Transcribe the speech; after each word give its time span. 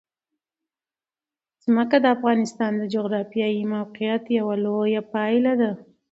ځمکه 1.63 1.97
د 2.01 2.05
افغانستان 2.15 2.71
د 2.77 2.83
جغرافیایي 2.93 3.63
موقیعت 3.75 4.23
یوه 4.39 4.55
لویه 4.65 5.01
پایله 5.13 5.53
ده. 5.61 5.71